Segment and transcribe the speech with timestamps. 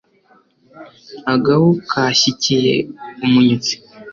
[1.33, 2.75] agahu kashyikiye
[3.25, 3.73] umunyutsi